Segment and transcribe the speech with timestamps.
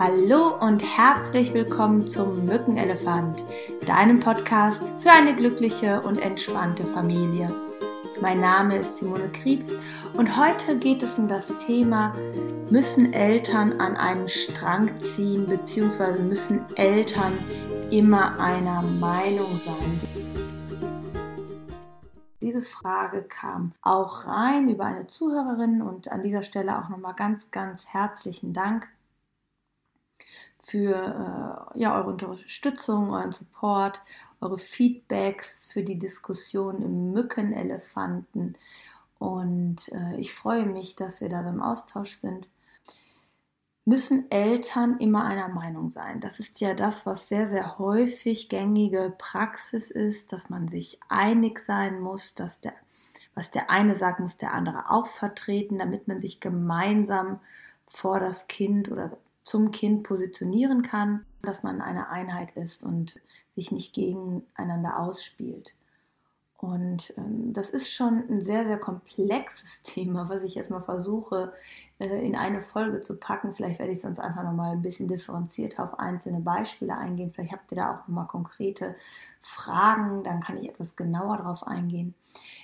[0.00, 3.42] Hallo und herzlich willkommen zum Mückenelefant,
[3.84, 7.52] deinem Podcast für eine glückliche und entspannte Familie.
[8.20, 9.72] Mein Name ist Simone Kriebs
[10.16, 12.12] und heute geht es um das Thema,
[12.70, 16.22] müssen Eltern an einem Strang ziehen bzw.
[16.22, 17.32] müssen Eltern
[17.90, 20.00] immer einer Meinung sein?
[22.40, 27.50] Diese Frage kam auch rein über eine Zuhörerin und an dieser Stelle auch nochmal ganz,
[27.50, 28.88] ganz herzlichen Dank
[30.68, 34.02] für äh, ja, eure Unterstützung, euren Support,
[34.40, 38.56] eure Feedbacks für die Diskussion im Mückenelefanten.
[39.18, 42.48] Und äh, ich freue mich, dass wir da so im Austausch sind.
[43.84, 46.20] Müssen Eltern immer einer Meinung sein?
[46.20, 51.60] Das ist ja das, was sehr, sehr häufig gängige Praxis ist, dass man sich einig
[51.60, 52.74] sein muss, dass der,
[53.34, 57.40] was der eine sagt, muss der andere auch vertreten, damit man sich gemeinsam
[57.86, 59.16] vor das Kind oder
[59.48, 63.18] zum Kind positionieren kann, dass man eine Einheit ist und
[63.56, 65.72] sich nicht gegeneinander ausspielt.
[66.58, 71.52] Und ähm, das ist schon ein sehr, sehr komplexes Thema, was ich jetzt mal versuche
[72.00, 73.54] äh, in eine Folge zu packen.
[73.54, 77.32] Vielleicht werde ich sonst einfach nochmal ein bisschen differenzierter auf einzelne Beispiele eingehen.
[77.32, 78.96] Vielleicht habt ihr da auch nochmal konkrete
[79.40, 82.14] Fragen, dann kann ich etwas genauer darauf eingehen.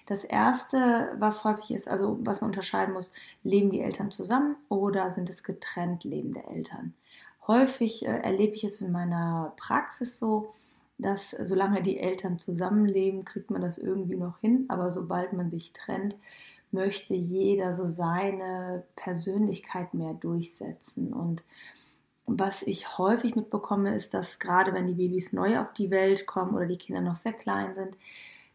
[0.06, 3.12] Das erste, was häufig ist, also was man unterscheiden muss,
[3.44, 6.94] leben die Eltern zusammen oder sind es getrennt lebende Eltern?
[7.46, 10.52] Häufig äh, erlebe ich es in meiner Praxis so,
[10.98, 15.72] dass solange die Eltern zusammenleben, kriegt man das irgendwie noch hin, aber sobald man sich
[15.72, 16.14] trennt,
[16.70, 21.12] möchte jeder so seine Persönlichkeit mehr durchsetzen.
[21.12, 21.42] Und
[22.26, 26.54] was ich häufig mitbekomme, ist, dass gerade wenn die Babys neu auf die Welt kommen
[26.54, 27.96] oder die Kinder noch sehr klein sind,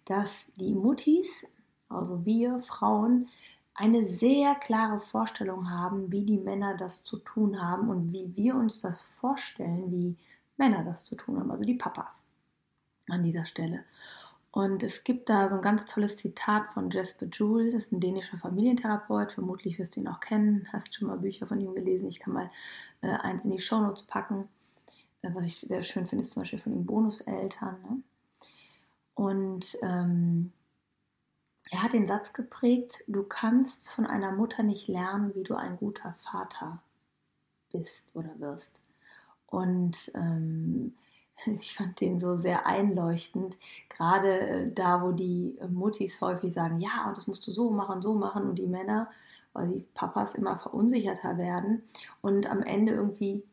[0.05, 1.45] dass die Muttis,
[1.87, 3.29] also wir Frauen,
[3.73, 8.55] eine sehr klare Vorstellung haben, wie die Männer das zu tun haben und wie wir
[8.55, 10.17] uns das vorstellen, wie
[10.57, 12.25] Männer das zu tun haben, also die Papas
[13.11, 13.83] an dieser Stelle.
[14.51, 17.99] Und es gibt da so ein ganz tolles Zitat von Jesper Juhl, das ist ein
[17.99, 22.07] dänischer Familientherapeut, vermutlich wirst du ihn auch kennen, hast schon mal Bücher von ihm gelesen,
[22.07, 22.49] ich kann mal
[23.01, 24.49] äh, eins in die Shownotes packen.
[25.21, 27.77] Äh, was ich sehr schön finde, ist zum Beispiel von den Bonuseltern.
[27.83, 28.01] Ne?
[29.13, 30.51] Und ähm,
[31.69, 35.77] er hat den Satz geprägt, du kannst von einer Mutter nicht lernen, wie du ein
[35.77, 36.81] guter Vater
[37.71, 38.79] bist oder wirst.
[39.45, 40.95] Und ähm,
[41.45, 43.57] ich fand den so sehr einleuchtend,
[43.89, 48.01] gerade äh, da, wo die äh, Muttis häufig sagen, ja, das musst du so machen,
[48.01, 49.09] so machen und die Männer,
[49.53, 51.83] weil die Papas immer verunsicherter werden
[52.21, 53.43] und am Ende irgendwie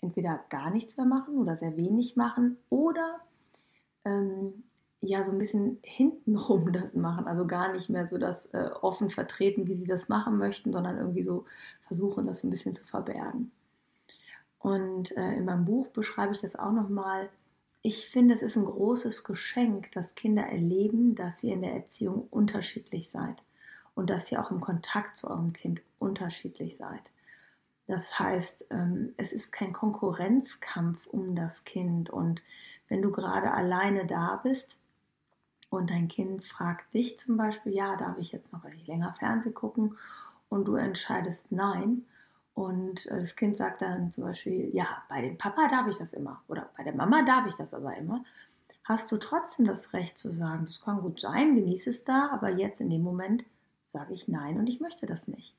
[0.00, 3.20] entweder gar nichts mehr machen oder sehr wenig machen oder
[4.04, 4.64] ähm,
[5.00, 9.10] ja so ein bisschen hintenrum das machen, also gar nicht mehr so das äh, offen
[9.10, 11.44] vertreten, wie sie das machen möchten, sondern irgendwie so
[11.86, 13.50] versuchen, das ein bisschen zu verbergen.
[14.64, 17.28] Und äh, in meinem Buch beschreibe ich das auch nochmal.
[17.82, 22.28] Ich finde, es ist ein großes Geschenk, dass Kinder erleben, dass ihr in der Erziehung
[22.30, 23.36] unterschiedlich seid
[23.94, 27.02] und dass ihr auch im Kontakt zu eurem Kind unterschiedlich seid.
[27.88, 32.08] Das heißt, ähm, es ist kein Konkurrenzkampf um das Kind.
[32.08, 32.42] Und
[32.88, 34.78] wenn du gerade alleine da bist
[35.68, 39.98] und dein Kind fragt dich zum Beispiel, ja, darf ich jetzt noch länger Fernsehen gucken?
[40.48, 42.06] Und du entscheidest nein,
[42.54, 46.12] und äh, das Kind sagt dann zum Beispiel, ja, bei dem Papa darf ich das
[46.12, 48.24] immer oder bei der Mama darf ich das aber immer.
[48.84, 52.50] Hast du trotzdem das Recht zu sagen, das kann gut sein, genieße es da, aber
[52.50, 53.44] jetzt in dem Moment
[53.90, 55.54] sage ich nein und ich möchte das nicht.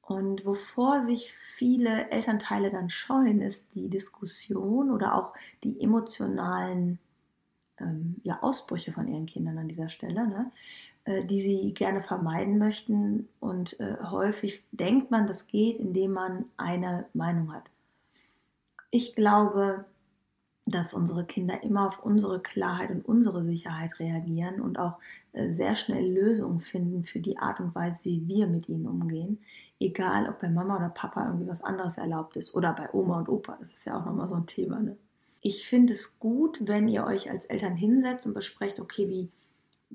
[0.00, 5.32] Und wovor sich viele Elternteile dann scheuen, ist die Diskussion oder auch
[5.62, 6.98] die emotionalen
[7.78, 10.26] ähm, ja, Ausbrüche von ihren Kindern an dieser Stelle.
[10.26, 10.50] Ne?
[11.06, 13.28] Äh, die sie gerne vermeiden möchten.
[13.38, 17.64] Und äh, häufig denkt man, das geht, indem man eine Meinung hat.
[18.90, 19.84] Ich glaube,
[20.64, 24.98] dass unsere Kinder immer auf unsere Klarheit und unsere Sicherheit reagieren und auch
[25.34, 29.40] äh, sehr schnell Lösungen finden für die Art und Weise, wie wir mit ihnen umgehen.
[29.78, 33.28] Egal, ob bei Mama oder Papa irgendwie was anderes erlaubt ist oder bei Oma und
[33.28, 33.58] Opa.
[33.60, 34.80] Das ist ja auch nochmal so ein Thema.
[34.80, 34.96] Ne?
[35.42, 39.28] Ich finde es gut, wenn ihr euch als Eltern hinsetzt und besprecht, okay, wie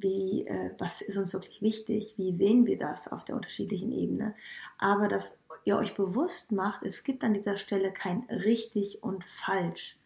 [0.01, 4.35] wie, äh, was ist uns wirklich wichtig, wie sehen wir das auf der unterschiedlichen Ebene.
[4.77, 9.97] Aber dass ihr euch bewusst macht, es gibt an dieser Stelle kein richtig und falsch.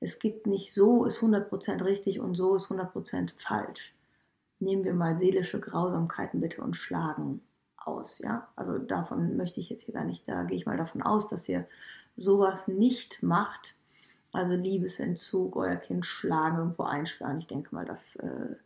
[0.00, 3.94] Es gibt nicht so ist 100% richtig und so ist 100% falsch.
[4.60, 7.40] Nehmen wir mal seelische Grausamkeiten bitte und schlagen
[7.76, 8.18] aus.
[8.18, 8.48] Ja?
[8.56, 11.48] Also davon möchte ich jetzt hier gar nicht, da gehe ich mal davon aus, dass
[11.48, 11.66] ihr
[12.16, 13.74] sowas nicht macht.
[14.32, 17.38] Also Liebesentzug, euer Kind schlagen, irgendwo einsperren.
[17.38, 18.56] Ich denke mal, das äh,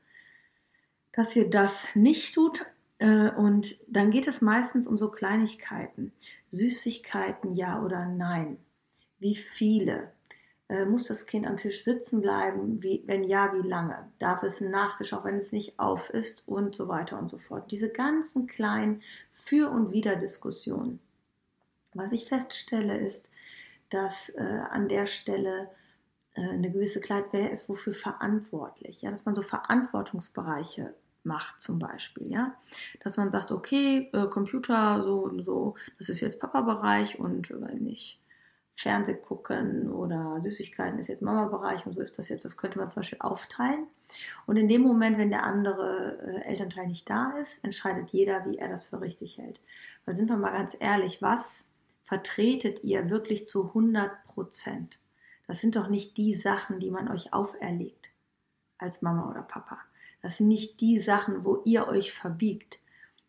[1.19, 2.65] dass ihr das nicht tut.
[2.99, 6.13] Äh, und dann geht es meistens um so Kleinigkeiten.
[6.53, 8.57] Süßigkeiten, ja oder nein.
[9.19, 10.13] Wie viele?
[10.69, 12.85] Äh, muss das Kind am Tisch sitzen bleiben?
[12.85, 14.09] Wie, wenn ja, wie lange?
[14.21, 16.47] Darf es einen Nachtisch, auch wenn es nicht auf ist?
[16.47, 17.73] Und so weiter und so fort.
[17.73, 21.01] Diese ganzen kleinen Für- und Wider-Diskussionen.
[21.95, 23.29] Was ich feststelle, ist,
[23.91, 25.69] dass äh, an der Stelle
[26.35, 29.03] äh, eine gewisse Kleid, wer ist wofür verantwortlich?
[29.03, 30.95] Ja, dass man so Verantwortungsbereiche
[31.25, 32.55] macht zum Beispiel, ja,
[33.03, 37.75] dass man sagt, okay, äh, Computer so und so, das ist jetzt Papa-Bereich und äh,
[37.75, 38.21] nicht
[38.79, 42.45] Fernseh gucken oder Süßigkeiten ist jetzt Mama-Bereich und so ist das jetzt.
[42.45, 43.89] Das könnte man zum Beispiel aufteilen.
[44.47, 48.57] Und in dem Moment, wenn der andere äh, Elternteil nicht da ist, entscheidet jeder, wie
[48.57, 49.61] er das für richtig hält.
[50.05, 51.65] Weil sind wir mal ganz ehrlich, was
[52.05, 55.01] vertretet ihr wirklich zu 100 Prozent?
[55.49, 58.11] Das sind doch nicht die Sachen, die man euch auferlegt
[58.79, 59.79] als Mama oder Papa.
[60.23, 62.79] Das sind nicht die Sachen, wo ihr euch verbiegt.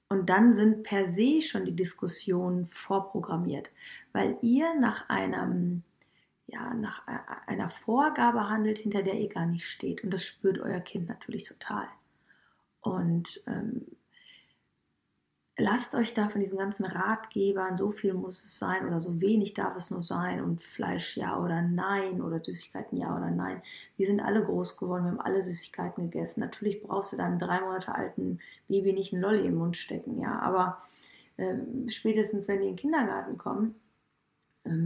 [0.08, 3.70] Und dann sind per se schon die Diskussionen vorprogrammiert,
[4.12, 5.84] weil ihr nach einem
[6.52, 7.04] ja, nach
[7.46, 10.04] einer Vorgabe handelt, hinter der ihr gar nicht steht.
[10.04, 11.88] Und das spürt euer Kind natürlich total.
[12.82, 13.86] Und ähm,
[15.60, 19.54] lasst euch da von diesen ganzen Ratgebern, so viel muss es sein oder so wenig
[19.54, 23.62] darf es nur sein und Fleisch ja oder nein oder Süßigkeiten ja oder nein.
[23.98, 26.40] Wir sind alle groß geworden, wir haben alle Süßigkeiten gegessen.
[26.40, 30.40] Natürlich brauchst du deinem drei Monate alten Baby nicht einen Lolli im Mund stecken, ja,
[30.40, 30.82] aber
[31.38, 31.56] äh,
[31.88, 33.76] spätestens wenn die in den Kindergarten kommen,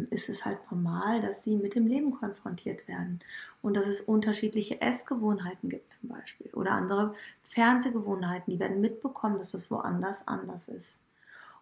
[0.09, 3.19] ist es halt normal, dass sie mit dem Leben konfrontiert werden
[3.61, 9.53] und dass es unterschiedliche Essgewohnheiten gibt zum Beispiel oder andere Fernsehgewohnheiten, die werden mitbekommen, dass
[9.53, 10.87] es woanders anders ist.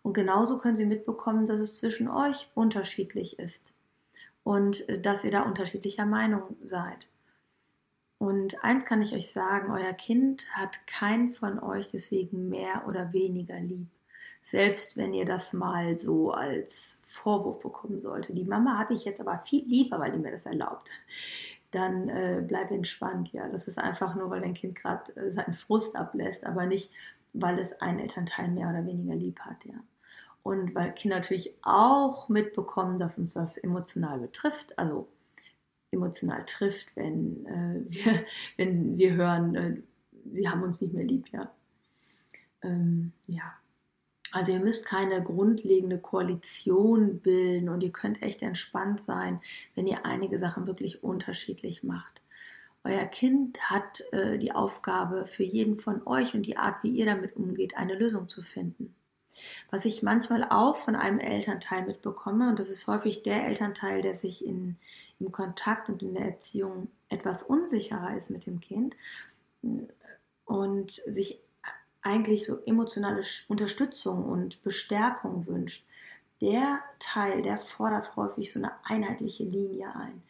[0.03, 3.71] Und genauso können sie mitbekommen, dass es zwischen euch unterschiedlich ist
[4.43, 7.07] und äh, dass ihr da unterschiedlicher Meinung seid.
[8.17, 13.13] Und eins kann ich euch sagen, euer Kind hat keinen von euch deswegen mehr oder
[13.13, 13.87] weniger lieb
[14.43, 18.33] selbst wenn ihr das mal so als Vorwurf bekommen sollte.
[18.33, 20.91] Die Mama habe ich jetzt aber viel lieber, weil die mir das erlaubt.
[21.71, 23.47] Dann äh, bleib entspannt, ja.
[23.47, 26.91] Das ist einfach nur, weil dein Kind gerade äh, seinen Frust ablässt, aber nicht,
[27.33, 29.75] weil es einen Elternteil mehr oder weniger lieb hat, ja.
[30.43, 35.07] Und weil Kinder natürlich auch mitbekommen, dass uns das emotional betrifft, also
[35.91, 38.25] emotional trifft, wenn, äh, wir,
[38.57, 39.81] wenn wir hören, äh,
[40.29, 41.51] sie haben uns nicht mehr lieb, ja.
[42.63, 43.53] Ähm, ja,
[44.31, 49.41] also ihr müsst keine grundlegende Koalition bilden und ihr könnt echt entspannt sein,
[49.75, 52.21] wenn ihr einige Sachen wirklich unterschiedlich macht.
[52.83, 57.05] Euer Kind hat äh, die Aufgabe, für jeden von euch und die Art, wie ihr
[57.05, 58.95] damit umgeht, eine Lösung zu finden.
[59.69, 64.17] Was ich manchmal auch von einem Elternteil mitbekomme, und das ist häufig der Elternteil, der
[64.17, 64.77] sich in,
[65.19, 68.95] im Kontakt und in der Erziehung etwas unsicherer ist mit dem Kind
[70.45, 71.39] und sich
[72.01, 75.85] eigentlich so emotionale Unterstützung und Bestärkung wünscht,
[76.41, 80.23] der Teil, der fordert häufig so eine einheitliche Linie ein.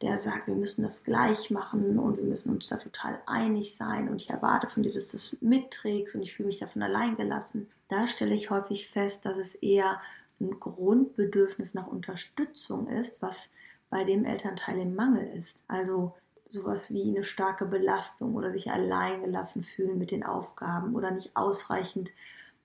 [0.00, 4.08] Der sagt, wir müssen das gleich machen und wir müssen uns da total einig sein
[4.08, 7.16] und ich erwarte von dir, dass du das mitträgst und ich fühle mich davon allein
[7.16, 7.68] gelassen.
[7.88, 10.00] Da stelle ich häufig fest, dass es eher
[10.38, 13.48] ein Grundbedürfnis nach Unterstützung ist, was
[13.88, 15.62] bei dem Elternteil im Mangel ist.
[15.66, 16.14] Also
[16.48, 22.10] sowas wie eine starke Belastung oder sich alleingelassen fühlen mit den Aufgaben oder nicht ausreichend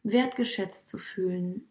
[0.04, 1.68] wertgeschätzt zu fühlen.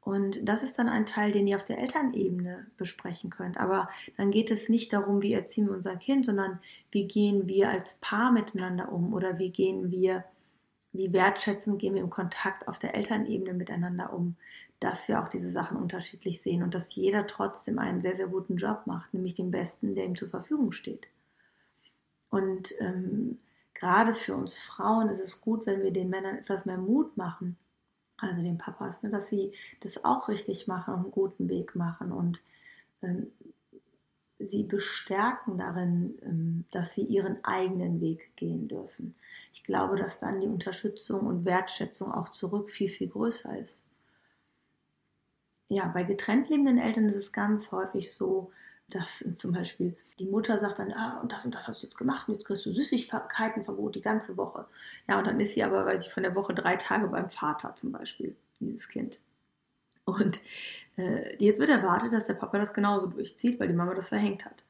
[0.00, 3.58] Und das ist dann ein Teil, den ihr auf der Elternebene besprechen könnt.
[3.58, 7.68] Aber dann geht es nicht darum, wie erziehen wir unser Kind, sondern wie gehen wir
[7.68, 10.24] als Paar miteinander um oder wie gehen wir,
[10.92, 14.36] wie wertschätzend gehen wir im Kontakt auf der Elternebene miteinander um,
[14.80, 18.56] dass wir auch diese Sachen unterschiedlich sehen und dass jeder trotzdem einen sehr, sehr guten
[18.56, 21.08] Job macht, nämlich den besten, der ihm zur Verfügung steht.
[22.30, 23.38] Und ähm,
[23.74, 27.56] gerade für uns Frauen ist es gut, wenn wir den Männern etwas mehr Mut machen,
[28.18, 32.12] also den Papas, ne, dass sie das auch richtig machen und einen guten Weg machen
[32.12, 32.40] und
[33.02, 33.28] ähm,
[34.38, 39.14] sie bestärken darin, ähm, dass sie ihren eigenen Weg gehen dürfen.
[39.52, 43.82] Ich glaube, dass dann die Unterstützung und Wertschätzung auch zurück viel, viel größer ist.
[45.68, 48.50] Ja, bei getrennt lebenden Eltern ist es ganz häufig so,
[48.90, 51.96] dass zum Beispiel die Mutter sagt dann, ah, und das und das hast du jetzt
[51.96, 54.66] gemacht und jetzt kriegst du Süßigkeitenverbot die ganze Woche.
[55.08, 57.74] Ja, und dann ist sie aber, weil sie von der Woche drei Tage beim Vater
[57.74, 59.20] zum Beispiel, dieses Kind.
[60.04, 60.40] Und
[60.96, 64.44] äh, jetzt wird erwartet, dass der Papa das genauso durchzieht, weil die Mama das verhängt
[64.44, 64.64] hat.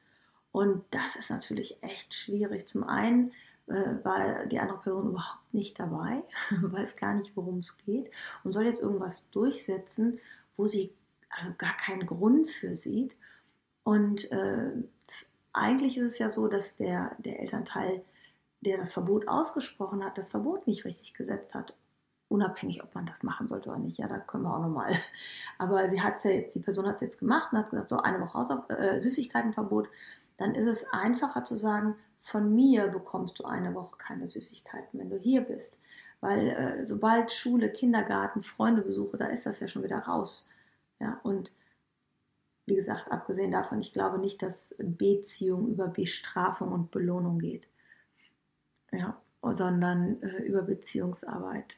[0.51, 2.67] Und das ist natürlich echt schwierig.
[2.67, 3.31] Zum einen
[3.67, 6.23] äh, war die andere Person überhaupt nicht dabei,
[6.61, 8.11] weiß gar nicht, worum es geht
[8.43, 10.19] und soll jetzt irgendwas durchsetzen,
[10.57, 10.93] wo sie
[11.29, 13.13] also gar keinen Grund für sieht.
[13.89, 14.69] Und äh,
[15.51, 18.03] eigentlich ist es ja so, dass der, der Elternteil,
[18.61, 21.73] der das Verbot ausgesprochen hat, das Verbot nicht richtig gesetzt hat.
[22.27, 23.97] unabhängig, ob man das machen sollte oder nicht.
[23.97, 24.93] Ja, da können wir auch nochmal.
[25.57, 27.97] Aber sie hat ja jetzt, die Person hat es jetzt gemacht und hat gesagt, so
[27.97, 29.89] eine Woche Hausauf äh, Süßigkeitenverbot.
[30.37, 35.09] Dann ist es einfacher zu sagen, von mir bekommst du eine Woche keine Süßigkeiten, wenn
[35.09, 35.79] du hier bist.
[36.21, 40.47] Weil äh, sobald Schule, Kindergarten, Freunde besuche, da ist das ja schon wieder raus.
[40.99, 41.51] Ja, und
[42.69, 47.67] wie gesagt, abgesehen davon, ich glaube nicht, dass Beziehung über Bestrafung und Belohnung geht.
[48.91, 51.77] Ja, sondern äh, über Beziehungsarbeit.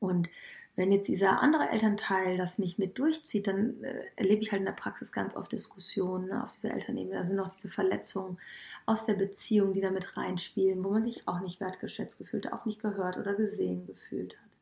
[0.00, 0.28] Und
[0.76, 4.66] wenn jetzt dieser andere Elternteil das nicht mit durchzieht, dann äh, erlebe ich halt in
[4.66, 7.16] der Praxis ganz oft Diskussionen ne, auf dieser Elternebene.
[7.18, 8.38] Da sind auch diese Verletzungen
[8.84, 12.64] aus der Beziehung, die da mit reinspielen, wo man sich auch nicht wertgeschätzt gefühlt, auch
[12.64, 14.53] nicht gehört oder gesehen gefühlt hat.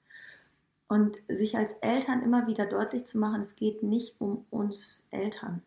[0.93, 5.63] Und sich als Eltern immer wieder deutlich zu machen, es geht nicht um uns Eltern.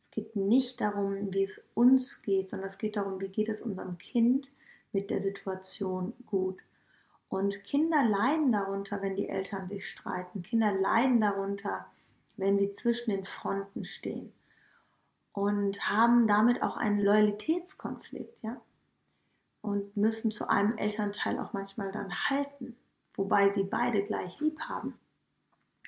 [0.00, 3.62] Es geht nicht darum, wie es uns geht, sondern es geht darum, wie geht es
[3.62, 4.48] unserem Kind
[4.92, 6.60] mit der Situation gut.
[7.28, 10.42] Und Kinder leiden darunter, wenn die Eltern sich streiten.
[10.42, 11.86] Kinder leiden darunter,
[12.36, 14.32] wenn sie zwischen den Fronten stehen.
[15.32, 18.60] Und haben damit auch einen Loyalitätskonflikt, ja.
[19.62, 22.76] Und müssen zu einem Elternteil auch manchmal dann halten,
[23.20, 24.98] wobei sie beide gleich lieb haben.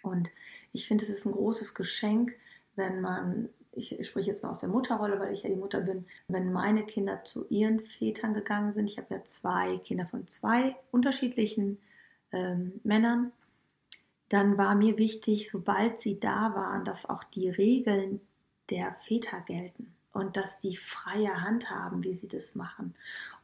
[0.03, 0.31] Und
[0.73, 2.35] ich finde, es ist ein großes Geschenk,
[2.77, 5.81] wenn man ich, ich spreche jetzt mal aus der Mutterrolle, weil ich ja die Mutter
[5.81, 10.27] bin, wenn meine Kinder zu ihren Vätern gegangen sind, ich habe ja zwei Kinder von
[10.29, 11.79] zwei unterschiedlichen
[12.33, 13.33] ähm, Männern,
[14.29, 18.21] dann war mir wichtig, sobald sie da waren, dass auch die Regeln
[18.69, 22.95] der Väter gelten und dass die freie Hand haben, wie sie das machen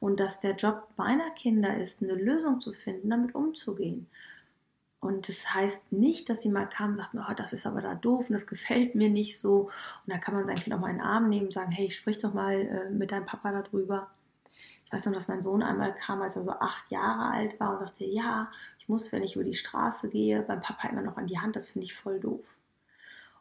[0.00, 4.06] und dass der Job meiner Kinder ist, eine Lösung zu finden, damit umzugehen
[5.00, 7.94] und das heißt nicht, dass sie mal kam und sagten, oh, das ist aber da
[7.94, 9.70] doof und das gefällt mir nicht so.
[10.06, 11.90] Und da kann man sein Kind auch mal in den Arm nehmen und sagen, hey,
[11.90, 14.10] sprich doch mal äh, mit deinem Papa darüber.
[14.84, 17.74] Ich weiß noch, dass mein Sohn einmal kam, als er so acht Jahre alt war
[17.74, 21.16] und sagte, ja, ich muss, wenn ich über die Straße gehe, beim Papa immer noch
[21.16, 22.57] an die Hand, das finde ich voll doof.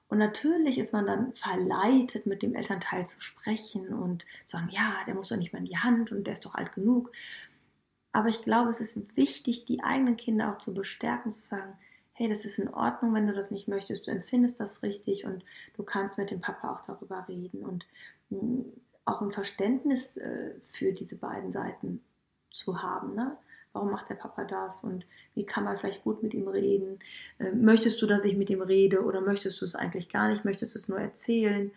[0.10, 4.96] Und natürlich ist man dann verleitet, mit dem Elternteil zu sprechen und zu sagen, ja,
[5.06, 7.12] der muss doch nicht mehr in die Hand und der ist doch alt genug.
[8.14, 11.74] Aber ich glaube, es ist wichtig, die eigenen Kinder auch zu bestärken, zu sagen,
[12.14, 15.44] hey, das ist in Ordnung, wenn du das nicht möchtest, du empfindest das richtig und
[15.76, 17.86] du kannst mit dem Papa auch darüber reden und
[18.30, 18.66] mh, hm,
[19.06, 22.04] auch ein Verständnis äh, für diese beiden Seiten
[22.50, 23.16] zu haben.
[23.16, 23.38] Ne?
[23.74, 25.06] Warum macht der Papa das und
[25.36, 27.00] wie kann man vielleicht gut mit ihm reden?
[27.40, 30.46] Äh, möchtest du, dass ich mit ihm rede oder möchtest du es eigentlich gar nicht?
[30.46, 31.72] Möchtest du es nur erzählen?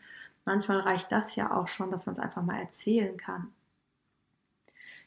[0.44, 3.52] Manchmal reicht das ja auch schon, dass man es einfach mal erzählen kann.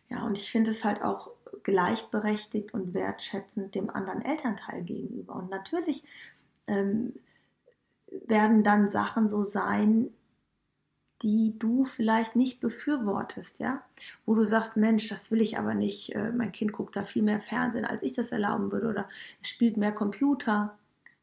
[0.09, 1.31] Ja, und ich finde es halt auch
[1.63, 5.35] gleichberechtigt und wertschätzend dem anderen Elternteil gegenüber.
[5.35, 6.03] Und natürlich
[6.67, 7.13] ähm,
[8.27, 10.09] werden dann Sachen so sein,
[11.23, 13.81] die du vielleicht nicht befürwortest, ja,
[14.25, 17.23] wo du sagst, Mensch, das will ich aber nicht, äh, mein Kind guckt da viel
[17.23, 19.09] mehr Fernsehen, als ich das erlauben würde, oder
[19.41, 20.77] es spielt mehr Computer,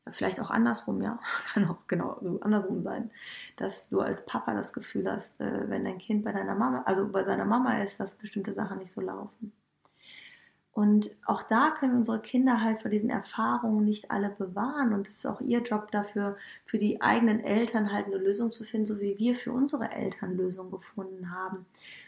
[0.09, 1.21] vielleicht auch andersrum, ja,
[1.53, 3.11] kann auch genau so andersrum sein,
[3.57, 7.09] dass du als Papa das Gefühl hast, äh, wenn dein Kind bei deiner Mama, also
[7.09, 9.53] bei seiner Mama ist, dass bestimmte Sachen nicht so laufen.
[10.73, 14.93] Und auch da können unsere Kinder halt vor diesen Erfahrungen nicht alle bewahren.
[14.93, 18.65] Und es ist auch ihr Job dafür, für die eigenen Eltern halt eine Lösung zu
[18.65, 21.67] finden, so wie wir für unsere Eltern Lösungen gefunden haben,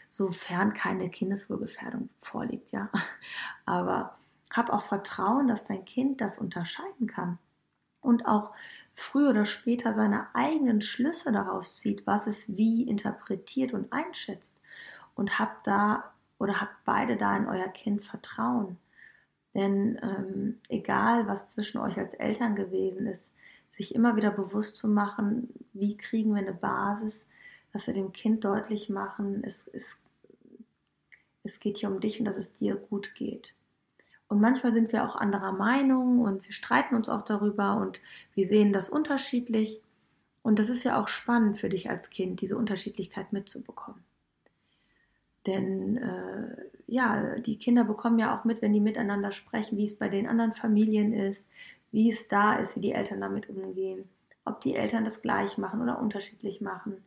[0.09, 2.89] sofern keine Kindeswohlgefährdung vorliegt, ja.
[3.65, 4.17] Aber
[4.51, 7.39] hab auch Vertrauen, dass dein Kind das unterscheiden kann
[8.03, 8.51] und auch
[8.93, 14.61] früher oder später seine eigenen Schlüsse daraus zieht, was es wie interpretiert und einschätzt.
[15.15, 18.77] Und habt da oder habt beide da in euer Kind Vertrauen.
[19.53, 23.31] Denn ähm, egal, was zwischen euch als Eltern gewesen ist,
[23.75, 27.27] sich immer wieder bewusst zu machen, wie kriegen wir eine Basis,
[27.71, 29.97] dass wir dem Kind deutlich machen, es, es,
[31.43, 33.53] es geht hier um dich und dass es dir gut geht.
[34.27, 37.99] Und manchmal sind wir auch anderer Meinung und wir streiten uns auch darüber und
[38.33, 39.81] wir sehen das unterschiedlich.
[40.41, 44.03] Und das ist ja auch spannend für dich als Kind, diese Unterschiedlichkeit mitzubekommen.
[45.45, 46.55] Denn äh,
[46.87, 50.27] ja, die Kinder bekommen ja auch mit, wenn die miteinander sprechen, wie es bei den
[50.27, 51.45] anderen Familien ist,
[51.91, 54.09] wie es da ist, wie die Eltern damit umgehen,
[54.45, 57.03] ob die Eltern das gleich machen oder unterschiedlich machen.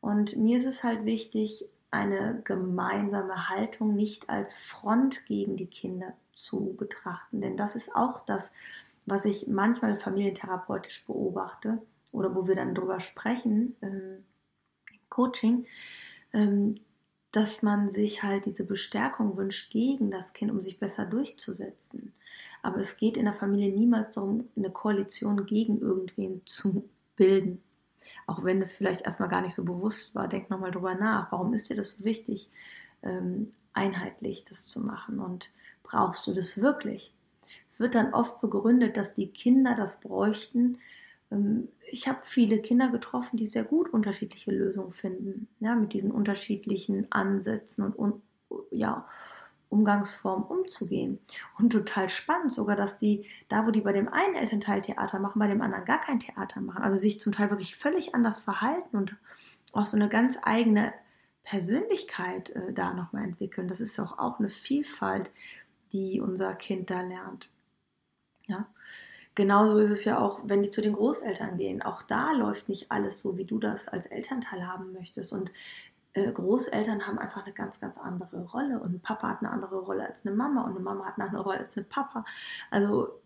[0.00, 6.14] Und mir ist es halt wichtig, eine gemeinsame Haltung nicht als Front gegen die Kinder
[6.32, 7.40] zu betrachten.
[7.40, 8.50] Denn das ist auch das,
[9.06, 11.80] was ich manchmal familientherapeutisch beobachte
[12.12, 14.24] oder wo wir dann drüber sprechen ähm,
[14.90, 15.66] im Coaching,
[16.32, 16.80] ähm,
[17.34, 22.12] dass man sich halt diese Bestärkung wünscht gegen das Kind, um sich besser durchzusetzen.
[22.62, 27.60] Aber es geht in der Familie niemals darum, eine Koalition gegen irgendwen zu bilden.
[28.26, 31.32] Auch wenn das vielleicht erstmal gar nicht so bewusst war, denk nochmal drüber nach.
[31.32, 32.50] Warum ist dir das so wichtig,
[33.02, 35.18] ähm, einheitlich das zu machen?
[35.18, 35.50] Und
[35.82, 37.12] brauchst du das wirklich?
[37.66, 40.78] Es wird dann oft begründet, dass die Kinder das bräuchten.
[41.30, 46.10] Ähm, ich habe viele Kinder getroffen, die sehr gut unterschiedliche Lösungen finden, ja, mit diesen
[46.10, 48.22] unterschiedlichen Ansätzen und, und
[48.70, 49.06] ja,
[49.68, 51.18] Umgangsformen umzugehen.
[51.58, 55.38] Und total spannend sogar, dass die, da wo die bei dem einen Elternteil Theater machen,
[55.38, 56.82] bei dem anderen gar kein Theater machen.
[56.82, 59.16] Also sich zum Teil wirklich völlig anders verhalten und
[59.72, 60.94] auch so eine ganz eigene
[61.42, 63.68] Persönlichkeit äh, da nochmal entwickeln.
[63.68, 65.30] Das ist auch, auch eine Vielfalt,
[65.92, 67.50] die unser Kind da lernt.
[68.46, 68.68] Ja.
[69.34, 71.82] Genauso ist es ja auch, wenn die zu den Großeltern gehen.
[71.82, 75.32] Auch da läuft nicht alles so, wie du das als Elternteil haben möchtest.
[75.32, 75.50] Und
[76.12, 78.80] äh, Großeltern haben einfach eine ganz, ganz andere Rolle.
[78.80, 81.26] Und ein Papa hat eine andere Rolle als eine Mama und eine Mama hat eine
[81.26, 82.24] andere Rolle als ein Papa.
[82.70, 83.20] Also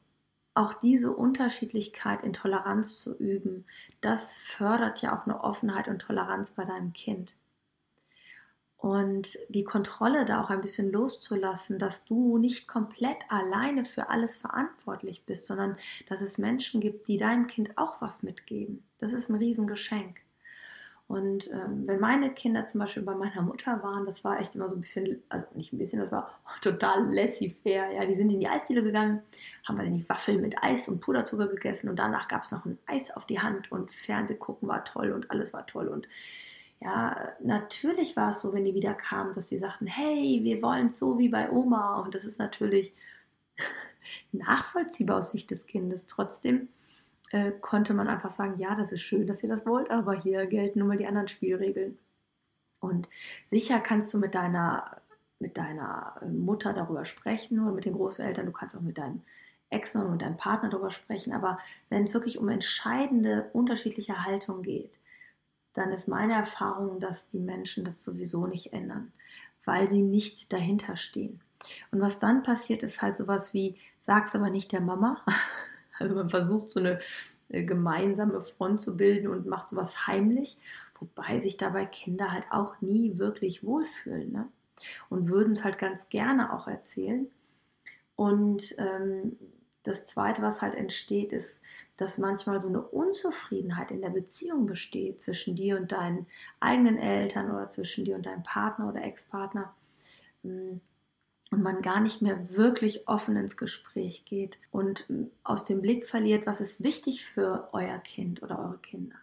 [0.55, 3.67] auch diese Unterschiedlichkeit in Toleranz zu üben,
[4.01, 7.33] das fördert ja auch eine Offenheit und Toleranz bei deinem Kind.
[8.79, 14.37] Und die Kontrolle da auch ein bisschen loszulassen, dass du nicht komplett alleine für alles
[14.37, 15.77] verantwortlich bist, sondern
[16.09, 18.85] dass es Menschen gibt, die deinem Kind auch was mitgeben.
[18.99, 20.21] Das ist ein Riesengeschenk.
[21.09, 24.69] Und ähm, wenn meine Kinder zum Beispiel bei meiner Mutter waren, das war echt immer
[24.69, 27.93] so ein bisschen, also nicht ein bisschen, das war total laissez-faire.
[27.95, 29.23] Ja, die sind in die Eisdiele gegangen,
[29.67, 32.79] haben dann die Waffel mit Eis und Puderzucker gegessen und danach gab es noch ein
[32.87, 35.89] Eis auf die Hand und Fernseh gucken war toll und alles war toll.
[35.89, 36.07] Und
[36.81, 40.89] ja, natürlich war es so, wenn die wieder kamen, dass die sagten, hey, wir wollen
[40.89, 42.01] es so wie bei Oma.
[42.01, 42.95] Und das ist natürlich
[44.33, 46.07] nachvollziehbar aus Sicht des Kindes.
[46.07, 46.69] Trotzdem
[47.33, 50.47] äh, konnte man einfach sagen, ja, das ist schön, dass ihr das wollt, aber hier
[50.47, 51.99] gelten nun mal die anderen Spielregeln.
[52.81, 53.09] Und
[53.51, 55.03] sicher kannst du mit deiner,
[55.41, 59.23] mit deiner äh, Mutter darüber sprechen oder mit den Großeltern, du kannst auch mit deinem
[59.71, 61.59] Ex-Mann mit deinem Partner darüber sprechen, aber
[61.91, 64.98] wenn es wirklich um entscheidende unterschiedliche Haltungen geht,
[65.79, 69.13] dann ist meine Erfahrung, dass die Menschen das sowieso nicht ändern,
[69.65, 71.41] weil sie nicht dahinter stehen.
[71.91, 75.25] Und was dann passiert, ist halt sowas wie, sag's aber nicht der Mama,
[75.99, 77.01] Also man versucht so eine
[77.49, 80.57] äh, gemeinsame Front zu bilden und macht sowas heimlich,
[80.99, 84.49] wobei sich dabei Kinder halt auch nie wirklich wohlfühlen ne?
[85.09, 87.27] und würden es halt ganz gerne auch erzählen.
[88.17, 89.39] Und ähm,
[89.85, 91.63] das Zweite, was halt entsteht, ist,
[91.99, 96.27] dass manchmal so eine Unzufriedenheit in der Beziehung besteht zwischen dir und deinen
[96.61, 99.75] eigenen Eltern oder zwischen dir und deinem Partner oder Ex-Partner.
[100.43, 100.81] Hm,
[101.51, 105.07] und man gar nicht mehr wirklich offen ins Gespräch geht und
[105.45, 109.17] aus dem Blick verliert, was ist wichtig für euer Kind oder eure Kinder.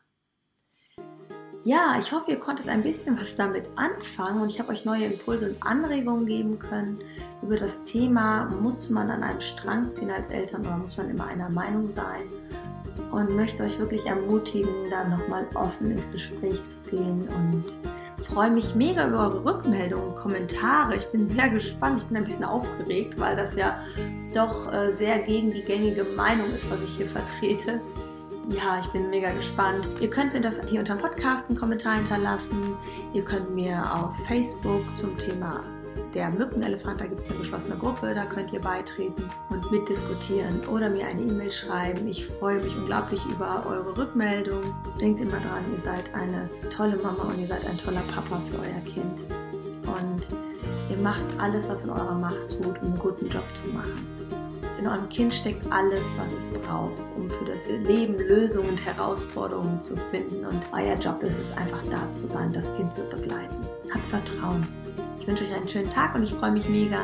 [1.64, 5.06] Ja, ich hoffe, ihr konntet ein bisschen was damit anfangen und ich habe euch neue
[5.06, 7.00] Impulse und Anregungen geben können
[7.42, 11.26] über das Thema, muss man an einen Strang ziehen als Eltern oder muss man immer
[11.26, 12.22] einer Meinung sein?
[13.12, 17.64] Und möchte euch wirklich ermutigen, da nochmal offen ins Gespräch zu gehen und
[18.26, 20.96] freue mich mega über eure Rückmeldungen, Kommentare.
[20.96, 22.02] Ich bin sehr gespannt.
[22.02, 23.80] Ich bin ein bisschen aufgeregt, weil das ja
[24.34, 27.80] doch äh, sehr gegen die gängige Meinung ist, was ich hier vertrete.
[28.50, 29.88] Ja, ich bin mega gespannt.
[30.00, 32.76] Ihr könnt mir das hier unter dem Podcast einen Kommentar hinterlassen.
[33.14, 35.62] Ihr könnt mir auf Facebook zum Thema
[36.15, 40.89] der Mückenelefant, da gibt es eine geschlossene Gruppe, da könnt ihr beitreten und mitdiskutieren oder
[40.89, 42.08] mir eine E-Mail schreiben.
[42.08, 44.62] Ich freue mich unglaublich über eure Rückmeldung.
[44.99, 48.60] Denkt immer dran, ihr seid eine tolle Mama und ihr seid ein toller Papa für
[48.60, 49.19] euer Kind.
[49.86, 50.30] Und
[50.89, 54.08] ihr macht alles, was in eurer Macht tut, um einen guten Job zu machen.
[54.80, 59.82] In eurem Kind steckt alles, was es braucht, um für das Leben Lösungen und Herausforderungen
[59.82, 60.45] zu finden.
[60.45, 63.56] Und euer Job ist es einfach da zu sein, das Kind zu begleiten.
[63.93, 64.65] Habt Vertrauen.
[65.26, 67.00] Ich wünsche euch einen schönen Tag und ich freue mich mega,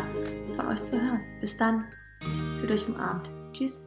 [0.56, 1.22] von euch zu hören.
[1.40, 1.86] Bis dann.
[2.60, 3.32] Fühlt euch umarmt.
[3.52, 3.84] Tschüss.